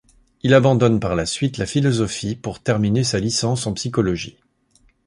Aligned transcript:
Il 0.41 0.55
abandonne 0.55 0.99
par 0.99 1.15
la 1.15 1.27
suite 1.27 1.59
la 1.59 1.67
philosophie 1.67 2.35
pour 2.35 2.59
terminer 2.59 3.03
sa 3.03 3.19
licence 3.19 3.67
en 3.67 3.73
psychologie. 3.75 4.39